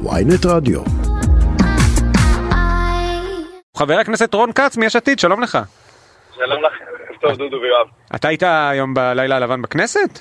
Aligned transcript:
ויינט 0.00 0.46
רדיו. 0.46 0.80
חבר 3.76 3.94
הכנסת 3.94 4.34
רון 4.34 4.52
כץ 4.52 4.76
מיש 4.76 4.96
עתיד, 4.96 5.18
שלום 5.18 5.42
לך. 5.42 5.58
שלום 6.36 6.62
לכם, 6.64 6.84
טוב 7.20 7.36
דודו 7.36 7.56
ויואב. 7.62 7.86
אתה 8.14 8.28
היית 8.28 8.42
היום 8.42 8.94
בלילה 8.94 9.36
הלבן 9.36 9.62
בכנסת? 9.62 10.18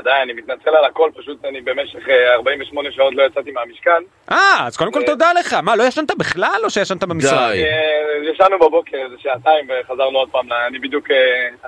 ודאי, 0.00 0.22
אני 0.22 0.32
מתנצל 0.32 0.70
על 0.70 0.84
הכל, 0.84 1.10
פשוט 1.16 1.44
אני 1.44 1.60
במשך 1.60 2.08
אה, 2.08 2.34
48 2.34 2.88
שעות 2.92 3.14
לא 3.14 3.22
יצאתי 3.22 3.50
מהמשכן. 3.50 4.02
אה, 4.30 4.66
אז 4.66 4.76
קודם 4.76 4.92
כל 4.92 5.02
תודה 5.06 5.32
לך. 5.32 5.52
מה, 5.54 5.76
לא 5.76 5.82
ישנת 5.82 6.16
בכלל 6.18 6.60
או 6.64 6.70
שישנת 6.70 7.04
במשרד? 7.04 7.52
די. 7.52 7.64
אה, 7.64 8.32
ישנו 8.32 8.58
בבוקר 8.58 8.96
איזה 9.04 9.16
שעתיים 9.18 9.68
וחזרנו 9.68 10.18
עוד 10.18 10.28
פעם, 10.30 10.52
אני 10.68 10.78
בדיוק 10.78 11.10
אה, 11.10 11.16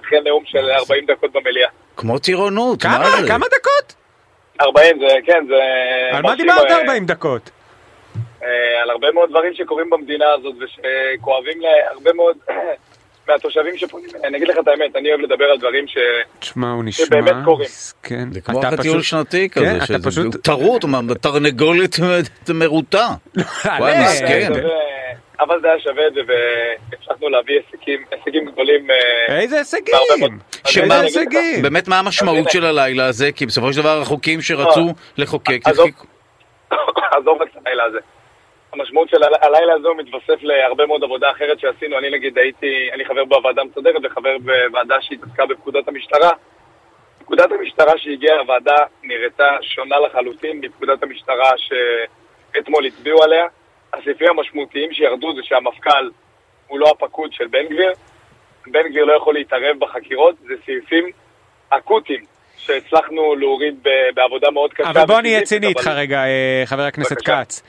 אחרי 0.01 0.21
נאום 0.21 0.43
של 0.47 0.71
40 0.71 1.07
דקות 1.07 1.33
במליאה. 1.33 1.69
כמו 1.97 2.19
טירונות? 2.19 2.85
מה 2.85 3.11
זה? 3.11 3.29
כמה 3.29 3.47
דקות? 3.47 4.00
40 4.61 4.99
זה, 4.99 5.15
כן, 5.27 5.45
זה... 5.49 5.55
על 6.17 6.23
מה 6.23 6.37
דיברת 6.37 6.71
אה, 6.71 6.77
40 6.81 7.07
דקות? 7.07 7.51
אה, 8.43 8.49
על 8.83 8.91
הרבה 8.91 9.07
מאוד 9.15 9.31
דברים 9.31 9.55
שקורים 9.55 9.91
במדינה 9.91 10.25
הזאת 10.39 10.55
ושכואבים 10.61 11.61
להרבה 11.61 12.13
מאוד 12.13 12.37
מהתושבים 13.29 13.77
שפונים 13.77 14.09
אליי. 14.15 14.29
אני 14.29 14.37
אגיד 14.37 14.49
לך 14.49 14.59
את 14.59 14.69
האמת, 14.69 14.97
אני 14.97 15.09
אוהב 15.09 15.21
לדבר 15.21 15.45
על 15.45 15.59
דברים 15.59 15.87
ש... 15.87 15.97
תשמע, 16.39 16.71
הוא 16.71 16.85
נשמע... 16.85 17.07
שבאמת 17.07 17.35
קורים. 17.45 17.69
כן. 18.03 18.33
זה 18.33 18.41
כמו 18.41 18.59
אתה 18.61 18.69
אחרי 18.69 18.79
טיול 18.83 19.01
פשוט- 19.01 19.11
שנתי 19.11 19.49
כן, 19.49 19.61
כזה, 19.61 19.87
שזה 19.87 20.11
פשוט... 20.11 20.37
טרוט, 20.37 20.85
תרנגולת 21.21 21.97
מרוטה. 22.55 23.09
וואי, 23.79 23.93
עלה, 23.93 24.05
מסכן. 24.05 24.53
אבל 25.41 25.61
זה 25.61 25.67
היה 25.69 25.81
שווה 25.81 26.07
את 26.07 26.15
זה 26.15 26.21
והצלחנו 26.27 27.29
להביא 27.29 27.61
הישגים, 27.73 28.05
הישגים 28.11 28.45
גדולים. 28.51 28.91
אה, 28.91 29.41
איזה 29.41 29.59
הישגים? 29.59 29.95
שמה- 30.67 31.01
הישגים? 31.01 31.63
באמת 31.63 31.89
מה 31.89 31.99
המשמעות 31.99 32.51
של 32.51 32.65
הלילה 32.65 33.07
הזה? 33.07 33.33
כי 33.33 33.47
בסופו 33.47 33.73
של 33.73 33.81
דבר 33.81 34.01
החוקים 34.03 34.41
שרצו 34.41 34.87
לחוקק, 35.19 35.61
עזוב. 35.65 35.89
את 37.43 37.67
הלילה 37.67 37.85
הזה. 37.85 37.99
המשמעות 38.73 39.09
של 39.09 39.23
הל- 39.23 39.35
הלילה 39.43 39.75
הזה 39.75 39.89
הוא 39.89 39.97
מתווסף 39.97 40.43
להרבה 40.43 40.87
מאוד 40.87 41.05
עבודה 41.05 41.31
אחרת 41.31 41.61
שעשינו. 41.61 41.99
אני 41.99 42.11
נגיד 42.11 42.39
הייתי, 42.39 42.91
אני 42.95 43.05
חבר 43.05 43.25
בוועדה 43.25 43.63
המסדרת 43.63 43.95
וחבר 44.05 44.37
בוועדה 44.39 44.97
שהתעסקה 45.01 45.47
בפקודת 45.47 45.89
המשטרה. 45.89 46.31
פקודת 47.19 47.53
המשטרה 47.53 47.93
שהגיעה 47.99 48.37
לוועדה 48.37 48.77
נראתה 49.03 49.57
שונה 49.61 49.97
לחלוטין 49.99 50.61
מפקודת 50.61 51.03
המשטרה 51.03 51.51
שאתמול 51.57 52.87
הצביעו 52.87 53.23
עליה. 53.23 53.45
הסעיפים 53.95 54.29
המשמעותיים 54.31 54.93
שירדו 54.93 55.35
זה 55.35 55.41
שהמפכ"ל 55.43 56.11
הוא 56.67 56.79
לא 56.79 56.91
הפקוד 56.91 57.33
של 57.33 57.47
בן 57.47 57.65
גביר. 57.65 57.93
בן 58.67 58.89
גביר 58.91 59.05
לא 59.05 59.13
יכול 59.13 59.35
להתערב 59.35 59.77
בחקירות, 59.79 60.35
זה 60.49 60.55
סעיפים 60.67 61.05
אקוטיים 61.71 62.25
שהצלחנו 62.57 63.35
להוריד 63.35 63.75
בעבודה 64.15 64.51
מאוד 64.51 64.73
קשה. 64.73 64.91
אבל 64.91 65.05
בוא 65.05 65.21
נהיה 65.21 65.43
ציני 65.43 65.67
איתך 65.67 65.87
רגע, 65.87 66.25
אה, 66.25 66.63
חבר 66.67 66.83
הכנסת. 66.83 67.23
כץ. 67.23 67.63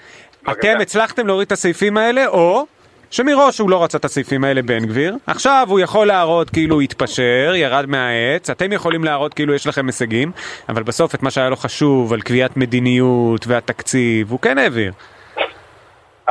אתם 0.52 0.77
הצלחתם 0.81 1.27
להוריד 1.27 1.45
את 1.45 1.52
הסעיפים 1.52 1.97
האלה, 1.97 2.27
או 2.27 2.66
שמראש 3.11 3.59
הוא 3.59 3.69
לא 3.69 3.83
רצה 3.83 3.97
את 3.97 4.05
הסעיפים 4.05 4.44
האלה, 4.44 4.61
בן 4.61 4.86
גביר. 4.86 5.16
עכשיו 5.27 5.67
הוא 5.69 5.80
יכול 5.80 6.08
להראות 6.08 6.49
כאילו 6.49 6.75
הוא 6.75 6.81
התפשר, 6.81 7.53
ירד 7.55 7.86
מהעץ, 7.86 8.49
אתם 8.49 8.72
יכולים 8.72 9.03
להראות 9.03 9.33
כאילו 9.33 9.53
יש 9.53 9.67
לכם 9.67 9.86
הישגים, 9.86 10.31
אבל 10.69 10.83
בסוף 10.83 11.16
את 11.16 11.23
מה 11.23 11.31
שהיה 11.31 11.49
לו 11.49 11.55
חשוב 11.55 12.14
על 12.14 12.22
קביעת 12.22 12.58
מדיניות 12.58 13.47
והתקציב, 13.47 14.31
הוא 14.31 14.39
כן 14.39 14.58
העביר. 14.58 14.92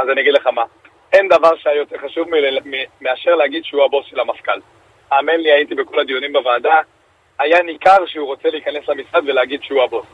אז 0.00 0.08
אני 0.08 0.20
אגיד 0.20 0.32
לך 0.32 0.46
מה, 0.46 0.62
אין 1.12 1.28
דבר 1.28 1.56
שהיה 1.56 1.76
יותר 1.76 1.96
חשוב 1.98 2.28
מ- 2.28 2.70
מ- 2.70 2.84
מאשר 3.00 3.34
להגיד 3.34 3.64
שהוא 3.64 3.84
הבוס 3.84 4.06
של 4.06 4.20
המפכ"ל. 4.20 4.60
האמן 5.10 5.36
לי, 5.40 5.52
הייתי 5.52 5.74
בכל 5.74 6.00
הדיונים 6.00 6.32
בוועדה, 6.32 6.74
היה 7.38 7.62
ניכר 7.62 8.06
שהוא 8.06 8.26
רוצה 8.26 8.48
להיכנס 8.48 8.88
למשרד 8.88 9.22
ולהגיד 9.26 9.62
שהוא 9.62 9.82
הבוס. 9.82 10.06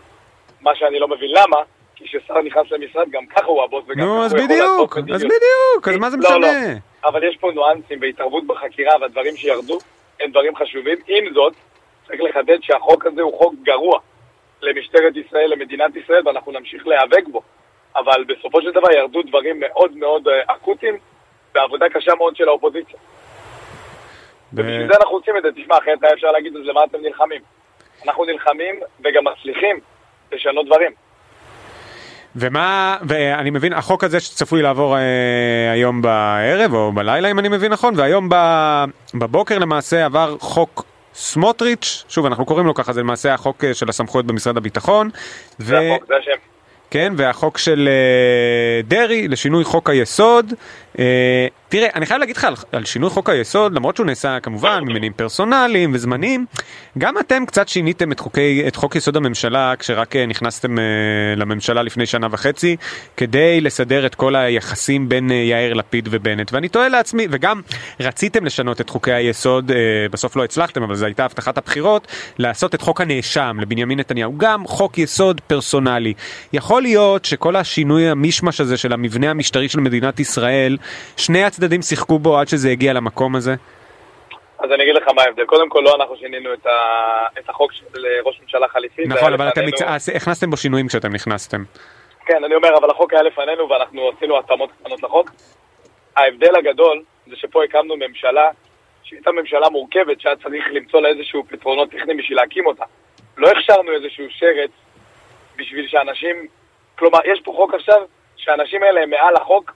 מה 0.60 0.74
שאני 0.74 0.98
לא 0.98 1.08
מבין 1.08 1.30
למה, 1.30 1.56
כי 1.96 2.04
כששר 2.04 2.42
נכנס 2.42 2.70
למשרד 2.70 3.10
גם 3.10 3.26
ככה 3.26 3.46
הוא 3.46 3.62
הבוס 3.62 3.84
וגם 3.88 4.04
נו, 4.06 4.14
ככה 4.16 4.24
אז 4.24 4.32
הוא 4.32 4.40
יכול 4.40 4.56
לעשות 4.56 4.68
בדיוק, 4.76 4.98
אז 4.98 5.02
מדיניות. 5.04 5.32
בדיוק, 5.32 5.88
אז 5.88 5.96
מה 5.96 6.10
זה 6.10 6.16
לא, 6.20 6.30
לא. 6.30 6.38
משנה? 6.38 6.74
אבל 7.04 7.24
יש 7.24 7.36
פה 7.36 7.50
ניואנסים 7.52 7.98
והתערבות 8.02 8.46
בחקירה 8.46 8.94
והדברים 9.00 9.36
שירדו 9.36 9.78
הם 10.20 10.30
דברים 10.30 10.56
חשובים. 10.56 10.98
עם 11.08 11.34
זאת, 11.34 11.52
צריך 12.06 12.20
לחדד 12.20 12.58
שהחוק 12.62 13.06
הזה 13.06 13.22
הוא 13.22 13.38
חוק 13.38 13.54
גרוע 13.62 13.98
למשטרת 14.62 15.16
ישראל, 15.16 15.50
למדינת 15.50 15.96
ישראל, 15.96 16.22
ואנחנו 16.28 16.52
נמשיך 16.52 16.86
להיאבק 16.86 17.28
בו. 17.28 17.42
אבל 17.96 18.24
בסופו 18.24 18.62
של 18.62 18.70
דבר 18.70 18.92
ירדו 18.92 19.22
דברים 19.22 19.60
מאוד 19.60 19.96
מאוד 19.96 20.28
אה, 20.28 20.54
אקוטיים 20.54 20.98
בעבודה 21.54 21.86
קשה 21.88 22.14
מאוד 22.14 22.36
של 22.36 22.48
האופוזיציה. 22.48 22.98
ובשביל 24.52 24.88
זה 24.88 24.96
אנחנו 25.00 25.16
עושים 25.16 25.36
את 25.36 25.42
זה. 25.42 25.48
תשמע, 25.52 25.78
אחרת 25.78 25.98
היה 26.02 26.12
אפשר 26.12 26.26
להגיד, 26.26 26.56
אז 26.56 26.62
למה 26.64 26.84
אתם 26.84 26.98
נלחמים? 27.02 27.40
אנחנו 28.06 28.24
נלחמים 28.24 28.80
וגם 29.04 29.24
מצליחים 29.24 29.80
לשנות 30.32 30.66
דברים. 30.66 30.92
ומה, 32.36 32.96
ואני 33.02 33.50
מבין, 33.50 33.72
החוק 33.72 34.04
הזה 34.04 34.20
שצפוי 34.20 34.62
לעבור 34.62 34.96
אה, 34.96 35.72
היום 35.72 36.02
בערב 36.02 36.74
או 36.74 36.92
בלילה 36.92 37.30
אם 37.30 37.38
אני 37.38 37.48
מבין 37.48 37.72
נכון, 37.72 37.94
והיום 37.96 38.28
ב, 38.28 38.34
בבוקר 39.14 39.58
למעשה 39.58 40.04
עבר 40.04 40.36
חוק 40.38 40.84
סמוטריץ', 41.14 42.04
שוב 42.08 42.26
אנחנו 42.26 42.46
קוראים 42.46 42.66
לו 42.66 42.74
ככה, 42.74 42.92
זה 42.92 43.00
למעשה 43.00 43.34
החוק 43.34 43.64
אה, 43.64 43.74
של 43.74 43.88
הסמכויות 43.88 44.26
במשרד 44.26 44.56
הביטחון, 44.56 45.10
ו... 45.60 45.64
זה 45.64 45.78
החוק, 45.78 46.06
זה 46.06 46.16
השם. 46.16 46.55
כן, 46.90 47.12
והחוק 47.16 47.58
של 47.58 47.88
אה, 47.88 48.82
דרעי 48.82 49.28
לשינוי 49.28 49.64
חוק 49.64 49.90
היסוד. 49.90 50.52
אה, 50.98 51.46
תראה, 51.68 51.88
אני 51.94 52.06
חייב 52.06 52.20
להגיד 52.20 52.36
לך 52.36 52.46
על, 52.72 52.84
שינוי 52.84 53.10
חוק 53.10 53.30
היסוד, 53.30 53.72
למרות 53.72 53.96
שהוא 53.96 54.06
נעשה 54.06 54.40
כמובן 54.40 54.80
ממניעים 54.82 55.12
פרסונליים 55.12 55.90
וזמניים, 55.94 56.46
גם 56.98 57.18
אתם 57.18 57.46
קצת 57.46 57.68
שיניתם 57.68 58.12
את, 58.12 58.20
חוקי, 58.20 58.64
את 58.68 58.76
חוק 58.76 58.96
יסוד 58.96 59.16
הממשלה 59.16 59.74
כשרק 59.78 60.16
אה, 60.16 60.26
נכנסתם 60.26 60.78
אה, 60.78 60.84
לממשלה 61.36 61.82
לפני 61.82 62.06
שנה 62.06 62.26
וחצי, 62.30 62.76
כדי 63.16 63.60
לסדר 63.60 64.06
את 64.06 64.14
כל 64.14 64.36
היחסים 64.36 65.08
בין 65.08 65.30
יאיר 65.30 65.74
לפיד 65.74 66.08
ובנט. 66.10 66.52
ואני 66.52 66.68
תוהה 66.68 66.88
לעצמי, 66.88 67.26
וגם 67.30 67.60
רציתם 68.00 68.44
לשנות 68.44 68.80
את 68.80 68.90
חוקי 68.90 69.12
היסוד, 69.12 69.70
בסוף 70.10 70.36
לא 70.36 70.44
הצלחתם, 70.44 70.82
אבל 70.82 70.94
זו 70.94 71.06
הייתה 71.06 71.24
הבטחת 71.24 71.58
הבחירות, 71.58 72.06
לעשות 72.38 72.74
את 72.74 72.82
חוק 72.82 73.00
הנאשם 73.00 73.56
לבנימין 73.60 74.00
נתניהו, 74.00 74.38
גם 74.38 74.66
חוק 74.66 74.98
יסוד 74.98 75.40
פרסונלי. 75.40 76.14
יכול 76.52 76.82
להיות 76.82 77.24
שכל 77.24 77.56
השינוי 77.56 78.08
המישמש 78.08 78.60
הזה 78.60 78.76
של 78.76 78.92
המבנה 78.92 79.30
המשטרי 79.30 79.68
של 79.68 79.80
מדינת 79.80 80.20
ישראל, 80.20 80.76
שני 81.16 81.44
הצדדים 81.44 81.82
שיחקו 81.82 82.18
בו 82.18 82.38
עד 82.38 82.48
שזה 82.48 82.70
הגיע 82.70 82.92
למקום 82.92 83.36
הזה? 83.36 83.54
אז 84.58 84.72
אני 84.72 84.82
אגיד 84.82 84.94
לך 84.94 85.08
מה 85.14 85.22
ההבדל. 85.22 85.44
קודם 85.44 85.68
כל, 85.68 85.80
לא 85.80 85.94
אנחנו 85.96 86.16
שינינו 86.16 86.54
את, 86.54 86.66
ה... 86.66 86.70
את 87.38 87.48
החוק 87.48 87.72
של 87.72 87.84
אה, 88.06 88.20
ראש 88.24 88.40
ממשלה 88.42 88.68
חליפי. 88.68 89.04
נכון, 89.06 89.32
אבל 89.32 89.48
אתם. 89.48 89.60
הצ- 89.60 89.84
אז 89.86 90.08
הכנסתם 90.08 90.50
בו 90.50 90.56
שינויים 90.56 90.88
כשאתם 90.88 91.12
נכנסתם. 91.12 91.64
כן, 92.26 92.44
אני 92.44 92.54
אומר, 92.54 92.68
אבל 92.78 92.90
החוק 92.90 93.12
היה 93.12 93.22
לפנינו 93.22 93.70
ואנחנו 93.70 94.10
עשינו 94.16 94.38
התאמות 94.38 94.70
קטנות 94.80 95.02
לחוק. 95.02 95.30
ההבדל 96.16 96.56
הגדול 96.56 97.02
זה 97.26 97.36
שפה 97.36 97.64
הקמנו 97.64 97.96
ממשלה 97.96 98.48
שהייתה 99.02 99.30
ממשלה 99.32 99.68
מורכבת 99.68 100.20
שהיה 100.20 100.36
צריך 100.36 100.64
למצוא 100.72 101.00
לה 101.00 101.08
איזשהו 101.08 101.44
פתרונות 101.48 101.90
טכניים 101.90 102.18
בשביל 102.18 102.36
להקים 102.38 102.66
אותה. 102.66 102.84
לא 103.36 103.48
הכשרנו 103.50 103.92
איזשהו 103.92 104.24
שרץ 104.30 104.70
בשביל 105.56 105.88
שאנשים... 105.88 106.46
כלומר, 106.98 107.18
יש 107.24 107.40
פה 107.44 107.52
חוק 107.56 107.74
עכשיו 107.74 108.02
שהאנשים 108.36 108.82
האלה 108.82 109.02
הם 109.02 109.10
מעל 109.10 109.36
החוק, 109.36 109.72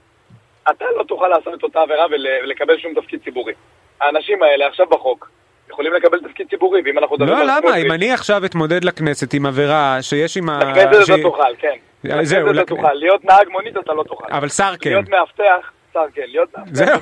אתה 0.69 0.85
לא 0.97 1.03
תוכל 1.03 1.27
לעשות 1.27 1.53
את 1.53 1.63
אותה 1.63 1.81
עבירה 1.81 2.05
ול- 2.05 2.27
ולקבל 2.43 2.77
שום 2.77 2.93
תפקיד 2.93 3.19
ציבורי. 3.23 3.53
האנשים 4.01 4.43
האלה 4.43 4.67
עכשיו 4.67 4.85
בחוק 4.87 5.29
יכולים 5.69 5.93
לקבל 5.93 6.19
תפקיד 6.19 6.47
ציבורי, 6.49 6.81
ואם 6.85 6.97
אנחנו 6.99 7.15
מדברים 7.15 7.37
לא, 7.37 7.43
למה? 7.45 7.75
אם 7.77 7.91
אני 7.91 8.11
עכשיו 8.13 8.45
אתמודד 8.45 8.83
לכנסת 8.83 9.33
עם 9.33 9.45
עבירה 9.45 9.97
שיש 10.01 10.37
עם 10.37 10.49
ה... 10.49 10.59
לכנסת 10.59 11.09
אתה 11.13 11.21
תוכל, 11.21 11.43
כן. 11.59 11.75
אה, 12.11 12.23
זהו, 12.25 12.39
לכנסת 12.47 12.61
אתה 12.65 12.75
תוכל. 12.75 12.93
להיות 12.93 13.25
נהג 13.25 13.47
מונית 13.49 13.77
אתה 13.77 13.93
לא 13.93 14.03
תוכל. 14.03 14.25
אבל 14.29 14.49
שר 14.49 14.73
כן. 14.79 14.89
להיות 14.89 15.09
מאבטח, 15.09 15.71
שר 15.93 15.99
כן. 16.15 16.21
להיות 16.27 16.49
זהו. 16.71 16.99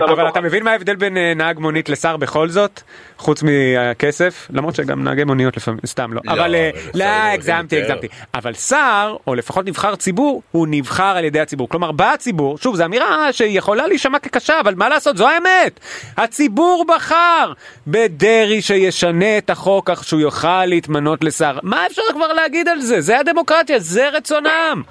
לא 0.00 0.12
אבל 0.12 0.28
אתה. 0.28 0.40
מבין 0.40 0.64
מה 0.64 0.70
ההבדל 0.70 0.96
בין 0.96 1.16
אה, 1.16 1.32
נהג 1.36 1.58
מונית 1.58 1.88
לשר 1.88 2.16
בכל 2.16 2.48
זאת? 2.48 2.80
חוץ 3.18 3.42
מהכסף? 3.42 4.48
למרות 4.50 4.74
שגם 4.74 5.04
נהגי 5.04 5.24
מוניות 5.24 5.56
לפעמים, 5.56 5.80
סתם 5.86 6.12
לא. 6.12 6.20
לא, 6.24 6.32
אבל 6.32 6.54
אה, 6.54 6.70
לא, 6.94 7.04
הגזמתי. 7.04 7.82
הגזמתי. 7.82 8.08
אבל 8.34 8.54
שר, 8.54 9.16
או 9.26 9.34
לפחות 9.34 9.66
נבחר 9.66 9.96
ציבור, 9.96 10.42
הוא 10.50 10.66
נבחר 10.70 11.16
על 11.16 11.24
ידי 11.24 11.40
הציבור. 11.40 11.68
כלומר, 11.68 11.92
בא 11.92 12.12
הציבור, 12.12 12.58
שוב, 12.58 12.76
זו 12.76 12.84
אמירה 12.84 13.32
שיכולה 13.32 13.86
להישמע 13.86 14.18
כקשה, 14.18 14.60
אבל 14.60 14.74
מה 14.74 14.88
לעשות, 14.88 15.16
זו 15.16 15.28
האמת. 15.28 15.80
הציבור 16.16 16.84
בחר 16.88 17.52
בדרעי 17.86 18.62
שישנה 18.62 19.38
את 19.38 19.50
החוק 19.50 19.90
כך 19.90 20.04
שהוא 20.04 20.20
יוכל 20.20 20.66
להתמנות 20.66 21.24
לשר. 21.24 21.58
מה 21.62 21.86
אפשר 21.86 22.02
כבר 22.12 22.32
להגיד 22.32 22.68
על 22.68 22.80
זה? 22.80 23.00
זה 23.00 23.18
הדמוקרטיה, 23.18 23.78
זה 23.78 24.08
רצונם. 24.08 24.82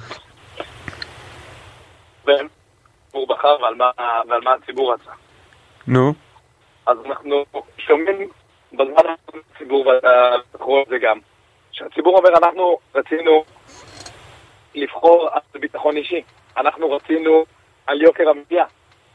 הוא 3.14 3.28
בחר 3.28 3.58
ועל 3.62 3.76
מה- 3.76 3.92
ועל 4.28 4.42
מה 4.42 4.54
הציבור 4.54 4.94
רצה. 4.94 5.12
נו. 5.88 6.14
אז 6.86 6.98
אנחנו 7.06 7.46
שומעים 7.78 8.30
בזמן 8.74 9.14
הציבור, 9.56 9.92
רואה 10.60 10.82
את 10.82 10.88
זה 10.88 10.98
גם, 10.98 11.20
שהציבור 11.72 12.18
אומר, 12.18 12.30
אנחנו 12.38 12.78
רצינו 12.96 13.44
לבחור 14.76 15.30
על 15.32 15.60
ביטחון 15.62 15.98
אישי, 15.98 16.22
אנחנו 16.58 16.92
רצינו 16.92 17.46
על 17.88 18.02
יוקר 18.02 18.30
המחיה, 18.30 18.66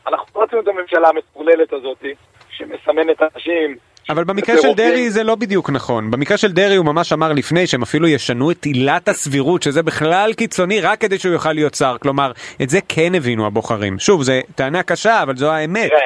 אנחנו 0.07 0.41
לא 0.41 0.45
רצינו 0.45 0.63
את 0.63 0.69
הממשלה 0.69 1.09
המטורללת 1.09 1.73
הזאת, 1.73 2.05
שמסמנת 2.51 3.23
אנשים, 3.23 3.77
אבל 4.11 4.25
במקרה 4.25 4.59
של 4.63 4.73
דרעי 4.73 5.11
זה 5.11 5.23
לא 5.23 5.35
בדיוק 5.35 5.71
נכון. 5.71 6.11
במקרה 6.11 6.37
של 6.37 6.53
דרעי 6.53 6.77
הוא 6.77 6.87
ממש 6.87 7.13
אמר 7.13 7.33
לפני 7.33 7.67
שהם 7.67 7.83
אפילו 7.83 8.09
ישנו 8.09 8.51
את 8.51 8.65
עילת 8.65 9.09
הסבירות, 9.09 9.63
שזה 9.63 9.83
בכלל 9.83 10.33
קיצוני 10.33 10.81
רק 10.81 11.01
כדי 11.01 11.19
שהוא 11.19 11.33
יוכל 11.33 11.53
להיות 11.53 11.75
שר. 11.75 11.97
כלומר, 12.03 12.33
את 12.63 12.71
זה 12.71 12.79
כן 12.89 13.15
הבינו 13.15 13.47
הבוחרים. 13.47 13.99
שוב, 13.99 14.23
זו 14.23 14.33
טענה 14.55 14.83
קשה, 14.83 15.23
אבל 15.23 15.37
זו 15.37 15.51
האמת. 15.51 15.91
תראה, 15.91 16.01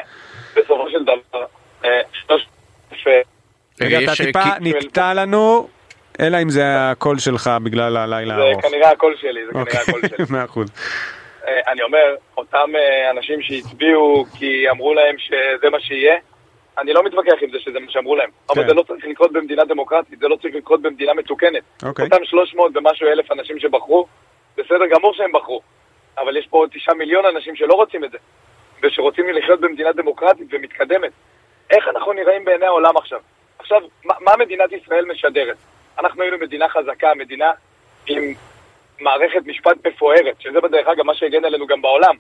בסופו 0.57 0.91
של 0.91 1.03
דבר, 1.03 1.45
אה, 1.85 2.01
רגע, 3.81 3.99
אתה 3.99 4.13
יש, 4.13 4.21
אה, 4.21 4.27
טיפה 4.27 4.41
נקטע 4.61 5.15
לנו, 5.15 5.69
אלא 6.21 6.43
אם 6.43 6.51
זה 6.51 6.63
הקול 6.67 7.19
שלך 7.19 7.51
בגלל 7.63 7.97
הלילה 7.97 8.35
זה 8.35 8.43
הארוך. 8.43 8.67
כנראה 8.67 8.91
הקול 8.91 9.17
שלי, 9.21 9.47
זה 9.47 9.53
כנראה 9.53 9.65
אוקיי, 9.65 9.81
הקול 9.81 10.01
שלי. 10.09 10.27
מאה 10.33 10.45
אחוז. 10.45 10.69
אה, 11.47 11.73
אני 11.73 11.83
אומר, 11.83 12.15
אותם 12.37 12.71
אנשים 13.11 13.43
שהצביעו 13.43 14.25
כי 14.39 14.71
אמרו 14.71 14.95
להם 14.95 15.15
שזה 15.19 15.71
מה 15.71 15.81
שיהיה, 15.81 16.15
אני 16.79 16.93
לא 16.93 17.05
מתווכח 17.05 17.43
עם 17.43 17.51
זה 17.51 17.61
שזה 17.61 17.81
מה 17.81 17.91
שאמרו 17.91 18.17
להם. 18.17 18.31
אבל 18.51 18.63
כן. 18.63 18.69
זה 18.69 18.75
לא 18.75 18.83
צריך 18.83 19.05
לקרות 19.05 19.33
במדינה 19.33 19.65
דמוקרטית, 19.65 20.19
זה 20.19 20.29
לא 20.29 20.37
צריך 20.37 20.55
לקרות 20.55 20.83
במדינה 20.83 21.15
מתוקנת. 21.15 21.63
אוקיי. 21.83 22.05
אותם 22.05 22.25
300 22.25 22.77
ומשהו 22.77 23.09
אלף 23.09 23.33
אנשים 23.33 23.59
שבחרו, 23.59 24.07
בסדר 24.57 24.87
גמור 24.91 25.15
שהם 25.15 25.33
בחרו. 25.33 25.61
אבל 26.19 26.37
יש 26.37 26.47
פה 26.47 26.57
עוד 26.57 26.71
תשעה 26.73 26.95
מיליון 26.95 27.25
אנשים 27.27 27.57
שלא 27.57 27.75
רוצים 27.75 28.05
את 28.05 28.11
זה, 28.11 28.19
ושרוצים 28.83 29.29
לחיות 29.29 29.61
במדינה 29.61 29.93
דמוקרטית 29.93 30.47
ומתקדמת. 30.51 31.13
איך 31.71 31.89
אנחנו 31.89 32.13
נראים 32.13 32.45
בעיני 32.45 32.67
העולם 32.67 32.97
עכשיו? 32.97 33.21
עכשיו, 33.59 33.81
מה, 34.05 34.15
מה 34.21 34.33
מדינת 34.39 34.73
ישראל 34.73 35.05
משדרת? 35.05 35.57
אנחנו 35.99 36.23
היינו 36.23 36.39
מדינה 36.39 36.69
חזקה, 36.69 37.15
מדינה 37.15 37.51
עם 38.07 38.35
מערכת 39.01 39.47
משפט 39.47 39.87
מפוארת, 39.87 40.41
שזה 40.41 40.61
בדרך 40.61 40.89
אגב 40.89 41.03
מה 41.03 41.15
שהגן 41.15 41.45
עלינו 41.45 41.67
גם 41.67 41.83
בעולם, 41.83 42.17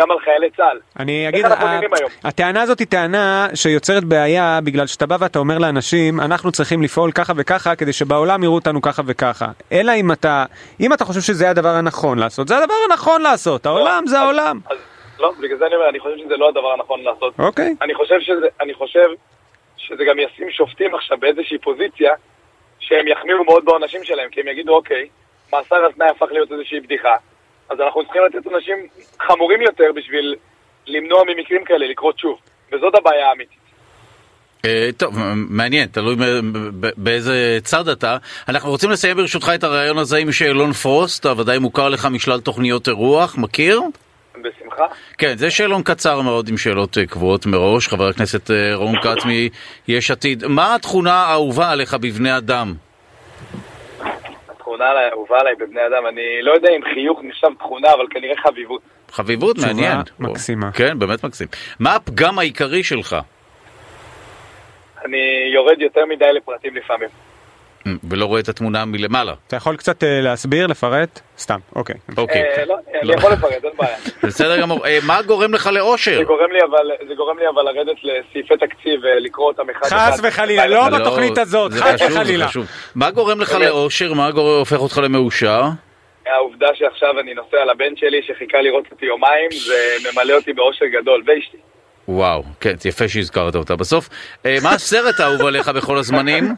גם 0.00 0.10
על 0.10 0.18
חיילי 0.24 0.50
צה"ל. 0.50 0.78
אני 0.98 1.28
אגיד, 1.28 1.44
ה-? 1.44 1.80
הטענה 2.24 2.62
הזאת 2.62 2.78
היא 2.78 2.86
טענה 2.86 3.48
שיוצרת 3.54 4.04
בעיה 4.04 4.60
בגלל 4.64 4.86
שאתה 4.86 5.06
בא 5.06 5.16
ואתה 5.20 5.38
אומר 5.38 5.58
לאנשים 5.58 6.20
אנחנו 6.20 6.52
צריכים 6.52 6.82
לפעול 6.82 7.12
ככה 7.12 7.32
וככה 7.36 7.76
כדי 7.76 7.92
שבעולם 7.92 8.42
יראו 8.42 8.54
אותנו 8.54 8.82
ככה 8.82 9.02
וככה. 9.06 9.46
אלא 9.72 9.92
אם 9.96 10.12
אתה, 10.12 10.44
אם 10.80 10.92
אתה 10.92 11.04
חושב 11.04 11.20
שזה 11.20 11.50
הדבר 11.50 11.68
הנכון 11.68 12.18
לעשות, 12.18 12.48
זה 12.48 12.58
הדבר 12.58 12.74
הנכון 12.90 13.22
לעשות, 13.22 13.66
העולם 13.66 14.06
זה 14.06 14.20
העולם. 14.20 14.60
אז 14.70 14.78
לא, 15.18 15.32
בגלל 15.40 15.58
זה 15.58 15.66
אני 15.66 15.74
אומר, 15.74 15.88
אני 15.88 16.00
חושב 16.00 16.16
שזה 16.24 16.36
לא 16.36 16.48
הדבר 16.48 16.72
הנכון 16.72 17.02
לעשות. 17.02 17.34
אוקיי. 17.38 17.74
אני 17.82 17.94
חושב 17.94 18.20
שזה, 18.20 18.46
אני 18.60 18.74
חושב 18.74 19.06
שזה 19.76 20.04
גם 20.04 20.18
ישים 20.18 20.50
שופטים 20.50 20.94
עכשיו 20.94 21.18
באיזושהי 21.18 21.58
פוזיציה 21.58 22.14
שהם 22.78 23.08
יחמירו 23.08 23.44
מאוד 23.44 23.64
בעונשים 23.64 24.04
שלהם, 24.04 24.30
כי 24.30 24.40
הם 24.40 24.48
יגידו, 24.48 24.74
אוקיי, 24.76 25.08
מאסר 25.52 25.76
על 25.76 25.92
תנאי 25.92 26.08
הפך 26.08 26.26
להיות 26.30 26.52
איזושהי 26.52 26.80
בדיחה, 26.80 27.16
אז 27.70 27.80
אנחנו 27.80 28.04
צריכים 28.04 28.22
לתת 28.26 28.46
עונשים 28.46 28.76
חמורים 29.20 29.62
יותר 29.62 29.92
בשביל 29.94 30.34
למנוע 30.86 31.22
ממקרים 31.24 31.64
כאלה 31.64 31.86
לקרות 31.86 32.18
שוב, 32.18 32.38
וזאת 32.72 32.94
הבעיה 32.94 33.28
האמיתית. 33.28 33.64
אה, 34.64 34.88
טוב, 34.96 35.14
מעניין, 35.34 35.88
תלוי 35.88 36.16
באיזה 36.96 37.58
צד 37.64 37.88
אתה. 37.88 38.16
אנחנו 38.48 38.70
רוצים 38.70 38.90
לסיים 38.90 39.16
ברשותך 39.16 39.52
את 39.54 39.64
הרעיון 39.64 39.98
הזה 39.98 40.18
עם 40.18 40.32
שאלון 40.32 40.72
פרוסט, 40.72 41.26
הוודאי 41.26 41.58
מוכר 41.58 41.88
לך 41.88 42.06
משלל 42.06 42.40
תוכניות 42.40 42.88
אירוח, 42.88 43.36
מכיר? 43.38 43.80
בשמחה. 44.42 44.84
כן, 45.18 45.36
זה 45.36 45.50
שאלון 45.50 45.82
קצר 45.82 46.20
מאוד 46.20 46.48
עם 46.48 46.56
שאלות 46.56 46.98
אה, 46.98 47.06
קבועות 47.06 47.46
מראש, 47.46 47.88
חבר 47.88 48.08
הכנסת 48.08 48.50
אה, 48.50 48.74
רון 48.74 48.94
כץ 49.02 49.24
מיש 49.88 50.10
עתיד. 50.10 50.46
מה 50.46 50.74
התכונה 50.74 51.14
האהובה 51.14 51.70
עליך 51.70 51.94
בבני 51.94 52.36
אדם? 52.36 52.74
התכונה 54.74 54.90
עליי- 54.90 55.04
האהובה 55.04 55.40
עליי 55.40 55.54
בבני 55.54 55.80
אדם, 55.86 56.06
אני 56.06 56.42
לא 56.42 56.52
יודע 56.52 56.68
אם 56.76 56.80
חיוך 56.94 57.20
נחשב 57.22 57.48
תכונה, 57.58 57.92
אבל 57.92 58.06
כנראה 58.10 58.36
חביבות. 58.36 58.82
חביבות, 59.10 59.56
מעניין. 59.58 59.98
מקסימה. 60.18 60.72
כן, 60.72 60.98
באמת 60.98 61.24
מקסים. 61.24 61.48
מה 61.80 61.94
הפגם 61.94 62.38
העיקרי 62.38 62.82
שלך? 62.84 63.16
אני 65.04 65.50
יורד 65.54 65.80
יותר 65.80 66.06
מדי 66.06 66.24
לפרטים 66.32 66.76
לפעמים. 66.76 67.08
ולא 68.10 68.24
רואה 68.26 68.40
את 68.40 68.48
התמונה 68.48 68.84
מלמעלה. 68.84 69.34
אתה 69.46 69.56
יכול 69.56 69.76
קצת 69.76 70.04
אה, 70.04 70.20
להסביר, 70.20 70.66
לפרט? 70.66 71.20
סתם, 71.38 71.58
אוקיי. 71.76 71.94
אוקיי, 72.16 72.42
אה, 72.42 72.64
לא, 72.64 72.76
אני 73.00 73.08
לא. 73.08 73.14
יכול 73.14 73.32
לפרט, 73.32 73.52
אין 73.64 73.72
בעיה. 73.78 73.96
בסדר 74.22 74.60
גמור. 74.60 74.86
אה, 74.86 74.98
מה 75.06 75.22
גורם 75.22 75.54
לך 75.54 75.66
לאושר? 75.66 76.18
זה 76.18 76.24
גורם 76.24 76.52
לי 76.52 76.58
אבל, 76.70 77.08
זה 77.08 77.14
גורם 77.14 77.38
לי 77.38 77.44
אבל 77.54 77.62
לרדת 77.62 77.96
לסעיפי 78.02 78.54
תקציב 78.56 79.00
ולקרוא 79.02 79.46
אותם 79.46 79.62
אחד 79.70 79.86
אחד. 79.86 80.10
חס 80.12 80.20
וחלילה, 80.22 80.66
לא. 80.66 80.88
בתוכנית 80.98 81.38
הזאת, 81.38 81.72
זה 81.72 81.82
חס 81.82 81.94
חשוב, 81.94 82.08
זה 82.10 82.20
וחלילה. 82.20 82.48
חשוב. 82.48 82.66
מה 82.94 83.10
גורם 83.10 83.40
לך. 83.40 83.52
לאושר? 83.52 84.12
מה 84.14 84.30
גורם- 84.30 84.58
הופך 84.58 84.78
אותך 84.78 84.98
למאושר? 85.04 85.62
העובדה 86.26 86.66
שעכשיו 86.74 87.20
אני 87.20 87.34
נוסע 87.34 87.56
לבן 87.74 87.96
שלי 87.96 88.20
שחיכה 88.26 88.58
לראות 88.62 88.84
אותי 88.90 89.06
יומיים, 89.06 89.48
זה 89.66 89.76
ממלא 90.12 90.34
אותי 90.34 90.52
באושר 90.52 90.84
גדול, 91.00 91.22
ואשתי. 91.26 91.56
וואו, 92.08 92.42
כן, 92.60 92.74
יפה 92.84 93.08
שהזכרת 93.08 93.54
אותה. 93.56 93.76
בסוף, 93.76 94.08
מה 94.62 94.70
הסרט 94.70 95.20
האהוב 95.20 95.40
עליך 95.46 95.68
בכל 95.68 95.98
הזמנים? 95.98 96.44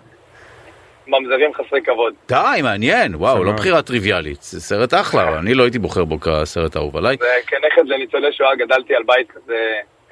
ממזרים 1.08 1.50
חסרי 1.54 1.80
כבוד. 1.82 2.14
די, 2.28 2.60
מעניין, 2.62 3.14
וואו, 3.14 3.44
לא. 3.44 3.52
בחירה 3.52 3.82
טריוויאלית, 3.82 4.42
זה 4.42 4.60
סרט 4.60 4.94
אחלה, 4.94 5.38
אני 5.38 5.54
לא 5.54 5.62
הייתי 5.62 5.78
בוחר 5.78 6.04
בו 6.04 6.20
כסרט 6.20 6.76
האהוב 6.76 6.96
עליי. 6.96 7.16
וכנכד 7.16 7.82
לניצולי 7.88 8.32
שואה 8.32 8.54
גדלתי 8.56 8.94
על 8.94 9.02
בית 9.06 9.30
כזה, 9.30 9.54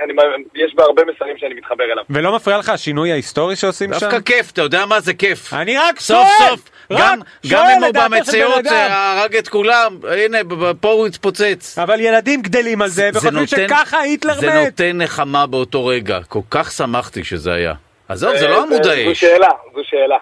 אני, 0.05 0.13
יש 0.55 0.75
בה 0.75 0.85
הרבה 0.85 1.03
מסרים 1.15 1.39
שאני 1.39 1.55
מתחבר 1.55 1.85
אליו. 1.85 2.05
ולא 2.11 2.37
מפריע 2.37 2.59
לך 2.59 2.69
השינוי 2.69 3.13
ההיסטורי 3.13 3.57
שעושים 3.57 3.93
שם? 3.95 4.01
דווקא 4.01 4.21
כיף, 4.21 4.51
אתה 4.51 4.63
יודע 4.63 4.87
מה 4.87 5.01
זה 5.01 5.15
כיף. 5.15 5.55
אני 5.55 5.77
רק 5.79 6.01
סוף 6.01 6.29
שואל! 6.39 6.49
סוף, 6.51 6.61
רק 6.91 6.99
גם, 7.01 7.19
שואל 7.47 7.61
גם 7.61 7.67
אם 7.77 7.85
הוא 7.85 7.93
במציאות. 8.05 8.67
אה, 8.67 9.21
הרג 9.21 9.37
את 9.37 9.49
כולם, 9.49 9.97
הנה, 10.25 10.39
פה 10.81 10.91
הוא 10.93 11.07
התפוצץ. 11.07 11.79
אבל 11.79 12.01
ילדים 12.01 12.43
גדלים 12.43 12.83
על 12.83 12.89
זה, 12.89 13.11
וחושבים 13.15 13.35
נותן- 13.39 13.47
שככה 13.69 14.01
היטלר 14.01 14.35
זה 14.35 14.47
מת. 14.47 14.65
נותן 14.65 14.99
נחמה 15.03 15.47
באותו 15.47 15.87
רגע, 15.87 16.19
כל 16.29 16.41
כך 16.51 16.73
שמחתי 16.73 17.25
שזה 17.25 17.53
היה. 17.53 17.73
עזוב, 18.09 18.37
זה 18.37 18.45
אה, 18.47 18.51
לא 18.51 18.63
עמוד 18.63 18.83
זו 18.83 18.91
האש. 18.91 19.21
שאלה, 19.21 19.49
זו 19.75 19.81
שאלה. 19.85 20.17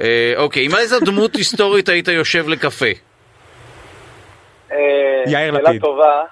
אה, 0.00 0.32
אוקיי, 0.36 0.64
עם 0.64 0.74
איזה 0.74 1.00
דמות 1.00 1.34
היסטורית 1.36 1.88
היית 1.88 2.08
יושב 2.08 2.48
לקפה? 2.48 2.86
אה, 4.72 4.76
יאיר 5.26 5.52
שאלה 5.54 5.68
לפיד. 5.70 5.80
טובה. 5.80 6.22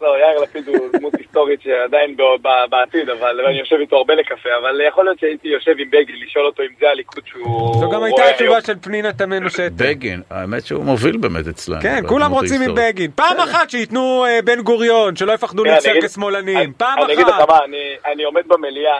לא, 0.00 0.14
יאיר 0.18 0.38
לפיד 0.42 0.68
הוא 0.68 0.88
דמות 0.92 1.12
היסטורית 1.18 1.60
שעדיין 1.62 2.16
ב- 2.16 2.22
ב- 2.42 2.70
בעתיד, 2.70 3.08
אבל 3.10 3.40
אני 3.46 3.58
יושב 3.58 3.76
איתו 3.80 3.96
הרבה 3.96 4.14
לקפה, 4.14 4.48
אבל 4.62 4.80
יכול 4.88 5.04
להיות 5.04 5.18
שהייתי 5.18 5.48
יושב 5.48 5.70
עם 5.78 5.90
בגין 5.90 6.16
לשאול 6.26 6.46
אותו 6.46 6.62
אם 6.62 6.68
זה 6.80 6.90
הליכוד 6.90 7.22
שהוא... 7.26 7.74
זו 7.80 7.90
גם 7.90 8.02
הייתה 8.02 8.24
התשובה. 8.30 8.60
של 8.60 8.74
פנינה 8.82 9.12
תמנו 9.12 9.50
שטה. 9.50 9.62
בגין, 9.76 10.22
האמת 10.30 10.66
שהוא 10.66 10.84
מוביל 10.84 11.16
באמת 11.16 11.46
אצלנו. 11.48 11.80
כן, 11.82 12.02
כולם 12.08 12.30
רוצים 12.30 12.60
ההיסטורית. 12.60 12.84
מבגין. 12.88 13.10
פעם 13.14 13.36
אחת 13.40 13.70
שייתנו 13.70 14.24
אה, 14.28 14.42
בן 14.44 14.60
גוריון, 14.62 15.16
שלא 15.16 15.32
יפחדו 15.32 15.62
כן, 15.64 15.70
אגיד- 15.90 16.04
כשמאלנים. 16.04 16.58
אני- 16.58 16.72
פעם 16.76 16.98
אני 17.04 17.12
אגיד 17.14 17.26
לך 17.26 17.34
אחת. 17.38 17.48
מה, 17.48 17.58
אני- 17.64 18.12
אני 18.12 18.22
עומד 18.24 18.42
במליאה 18.48 18.96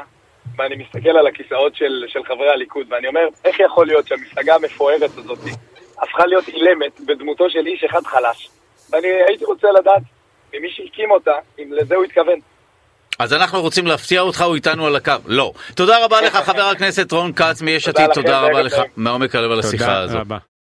ואני 0.63 0.77
מסתכל 0.77 1.11
על 1.11 1.27
הכיסאות 1.27 1.77
של 1.77 2.05
של 2.09 2.25
חברי 2.25 2.51
הליכוד 2.51 2.87
ואני 2.91 3.09
אומר, 3.09 3.21
איך 3.45 3.61
יכול 3.61 3.87
להיות 3.87 4.09
שהמפלגה 4.09 4.55
המפוארת 4.55 5.11
הזאת 5.17 5.39
הפכה 6.03 6.27
להיות 6.27 6.49
אילמת 6.49 7.01
בדמותו 7.07 7.51
של 7.51 7.67
איש 7.67 7.85
אחד 7.85 8.03
חלש? 8.07 8.49
ואני 8.91 9.09
הייתי 9.29 9.45
רוצה 9.45 9.69
לדעת 9.73 10.03
ממי 10.55 10.71
שהקים 10.71 11.11
אותה, 11.11 11.33
אם 11.59 11.73
לזה 11.73 11.95
הוא 11.95 12.05
התכוון. 12.05 12.39
אז 13.19 13.33
אנחנו 13.33 13.61
רוצים 13.61 13.87
להפתיע 13.87 14.21
אותך, 14.21 14.43
הוא 14.43 14.55
איתנו 14.55 14.87
על 14.87 14.97
הקו. 14.97 15.13
לא. 15.27 15.53
תודה 15.75 16.05
רבה 16.05 16.21
לך, 16.21 16.37
חבר 16.37 16.63
הכנסת 16.63 17.13
רון 17.13 17.33
כץ 17.33 17.63
מיש 17.63 17.89
עתיד, 17.89 18.13
תודה 18.15 18.41
רבה 18.41 18.63
לך. 18.63 18.83
מעומק 18.97 19.35
הלב 19.35 19.51
על 19.51 19.61
השיחה 19.61 19.99
הזאת. 19.99 20.27